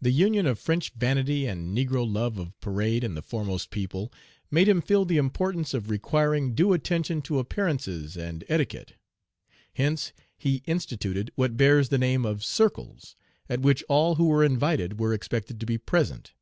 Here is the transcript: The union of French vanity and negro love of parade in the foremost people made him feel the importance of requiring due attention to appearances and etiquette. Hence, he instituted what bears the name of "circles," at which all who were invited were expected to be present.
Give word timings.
The 0.00 0.12
union 0.12 0.46
of 0.46 0.56
French 0.56 0.92
vanity 0.92 1.44
and 1.44 1.76
negro 1.76 2.08
love 2.08 2.38
of 2.38 2.56
parade 2.60 3.02
in 3.02 3.16
the 3.16 3.22
foremost 3.22 3.70
people 3.72 4.12
made 4.52 4.68
him 4.68 4.80
feel 4.80 5.04
the 5.04 5.16
importance 5.16 5.74
of 5.74 5.90
requiring 5.90 6.54
due 6.54 6.72
attention 6.72 7.22
to 7.22 7.40
appearances 7.40 8.16
and 8.16 8.44
etiquette. 8.48 8.92
Hence, 9.74 10.12
he 10.36 10.62
instituted 10.68 11.32
what 11.34 11.56
bears 11.56 11.88
the 11.88 11.98
name 11.98 12.24
of 12.24 12.44
"circles," 12.44 13.16
at 13.48 13.58
which 13.60 13.82
all 13.88 14.14
who 14.14 14.26
were 14.28 14.44
invited 14.44 15.00
were 15.00 15.12
expected 15.12 15.58
to 15.58 15.66
be 15.66 15.76
present. 15.76 16.34